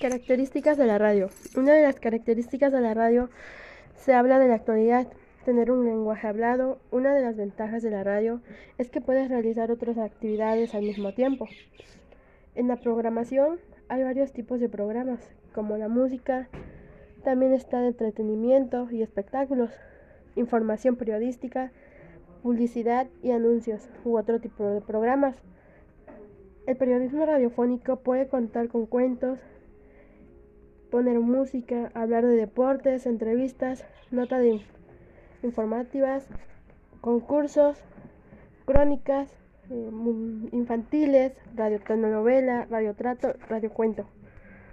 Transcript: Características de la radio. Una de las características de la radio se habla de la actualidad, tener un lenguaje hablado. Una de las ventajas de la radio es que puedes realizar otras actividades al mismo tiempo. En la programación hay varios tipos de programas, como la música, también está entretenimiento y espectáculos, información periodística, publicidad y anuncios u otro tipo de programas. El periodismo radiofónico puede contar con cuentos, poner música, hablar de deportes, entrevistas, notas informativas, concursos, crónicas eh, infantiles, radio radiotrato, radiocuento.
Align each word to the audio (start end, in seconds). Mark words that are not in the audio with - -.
Características 0.00 0.78
de 0.78 0.86
la 0.86 0.98
radio. 0.98 1.28
Una 1.56 1.74
de 1.74 1.82
las 1.82 1.98
características 1.98 2.72
de 2.72 2.80
la 2.80 2.94
radio 2.94 3.30
se 3.96 4.14
habla 4.14 4.38
de 4.38 4.48
la 4.48 4.54
actualidad, 4.54 5.08
tener 5.44 5.70
un 5.70 5.84
lenguaje 5.84 6.26
hablado. 6.26 6.78
Una 6.90 7.14
de 7.14 7.22
las 7.22 7.36
ventajas 7.36 7.82
de 7.82 7.90
la 7.90 8.04
radio 8.04 8.40
es 8.78 8.90
que 8.90 9.00
puedes 9.00 9.28
realizar 9.28 9.70
otras 9.70 9.98
actividades 9.98 10.74
al 10.74 10.82
mismo 10.82 11.12
tiempo. 11.14 11.48
En 12.54 12.68
la 12.68 12.76
programación 12.76 13.58
hay 13.88 14.02
varios 14.02 14.32
tipos 14.32 14.60
de 14.60 14.68
programas, 14.68 15.20
como 15.54 15.76
la 15.76 15.88
música, 15.88 16.48
también 17.24 17.52
está 17.52 17.84
entretenimiento 17.86 18.88
y 18.90 19.02
espectáculos, 19.02 19.70
información 20.36 20.96
periodística, 20.96 21.72
publicidad 22.42 23.08
y 23.22 23.32
anuncios 23.32 23.88
u 24.04 24.16
otro 24.16 24.40
tipo 24.40 24.64
de 24.64 24.80
programas. 24.80 25.36
El 26.68 26.76
periodismo 26.76 27.24
radiofónico 27.24 27.96
puede 27.96 28.28
contar 28.28 28.68
con 28.68 28.84
cuentos, 28.84 29.38
poner 30.90 31.18
música, 31.18 31.90
hablar 31.94 32.26
de 32.26 32.36
deportes, 32.36 33.06
entrevistas, 33.06 33.86
notas 34.10 34.44
informativas, 35.42 36.28
concursos, 37.00 37.82
crónicas 38.66 39.30
eh, 39.70 39.90
infantiles, 40.52 41.32
radio 41.56 41.80
radiotrato, 42.68 43.32
radiocuento. 43.48 44.04